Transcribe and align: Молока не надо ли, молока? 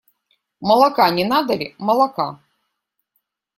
Молока 0.61 1.11
не 1.17 1.25
надо 1.25 1.53
ли, 1.53 1.75
молока? 1.77 2.27